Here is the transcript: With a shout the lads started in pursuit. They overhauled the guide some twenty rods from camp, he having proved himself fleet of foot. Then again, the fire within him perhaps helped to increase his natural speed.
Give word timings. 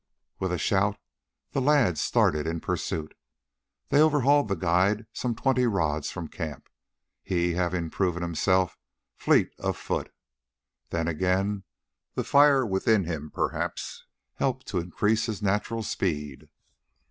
With 0.39 0.51
a 0.51 0.57
shout 0.57 0.97
the 1.51 1.61
lads 1.61 2.01
started 2.01 2.47
in 2.47 2.59
pursuit. 2.59 3.13
They 3.89 4.01
overhauled 4.01 4.47
the 4.47 4.55
guide 4.55 5.05
some 5.13 5.35
twenty 5.35 5.67
rods 5.67 6.09
from 6.09 6.27
camp, 6.27 6.69
he 7.21 7.53
having 7.53 7.91
proved 7.91 8.19
himself 8.19 8.79
fleet 9.15 9.51
of 9.59 9.77
foot. 9.77 10.11
Then 10.89 11.07
again, 11.07 11.65
the 12.15 12.23
fire 12.23 12.65
within 12.65 13.03
him 13.03 13.29
perhaps 13.29 14.07
helped 14.33 14.65
to 14.69 14.79
increase 14.79 15.27
his 15.27 15.43
natural 15.43 15.83
speed. 15.83 16.49